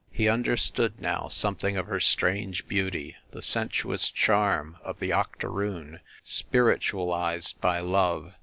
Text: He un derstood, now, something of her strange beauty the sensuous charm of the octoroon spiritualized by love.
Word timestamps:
He 0.11 0.27
un 0.27 0.43
derstood, 0.43 0.93
now, 0.97 1.27
something 1.27 1.77
of 1.77 1.85
her 1.85 1.99
strange 1.99 2.67
beauty 2.67 3.17
the 3.29 3.43
sensuous 3.43 4.09
charm 4.09 4.77
of 4.83 4.97
the 4.97 5.13
octoroon 5.13 5.99
spiritualized 6.23 7.61
by 7.61 7.81
love. 7.81 8.33